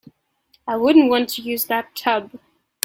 I 0.67 0.77
wouldn't 0.77 1.11
want 1.11 1.29
to 1.29 1.43
use 1.43 1.65
that 1.65 1.95
tub. 1.95 2.31